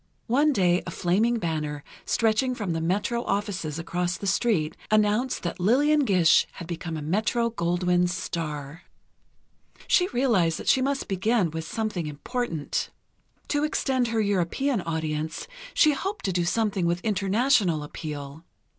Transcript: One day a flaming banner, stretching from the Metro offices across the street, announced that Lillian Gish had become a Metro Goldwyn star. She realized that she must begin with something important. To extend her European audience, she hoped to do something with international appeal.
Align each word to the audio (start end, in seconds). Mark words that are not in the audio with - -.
One 0.25 0.51
day 0.51 0.81
a 0.87 0.89
flaming 0.89 1.37
banner, 1.37 1.83
stretching 2.07 2.55
from 2.55 2.73
the 2.73 2.81
Metro 2.81 3.23
offices 3.23 3.77
across 3.77 4.17
the 4.17 4.25
street, 4.25 4.75
announced 4.89 5.43
that 5.43 5.59
Lillian 5.59 6.05
Gish 6.05 6.47
had 6.53 6.65
become 6.67 6.97
a 6.97 7.03
Metro 7.03 7.51
Goldwyn 7.51 8.07
star. 8.07 8.81
She 9.85 10.07
realized 10.07 10.57
that 10.57 10.67
she 10.69 10.81
must 10.81 11.07
begin 11.07 11.51
with 11.51 11.65
something 11.65 12.07
important. 12.07 12.89
To 13.49 13.63
extend 13.63 14.07
her 14.07 14.21
European 14.21 14.81
audience, 14.81 15.47
she 15.75 15.91
hoped 15.93 16.25
to 16.25 16.33
do 16.33 16.45
something 16.45 16.87
with 16.87 17.01
international 17.01 17.83
appeal. 17.83 18.43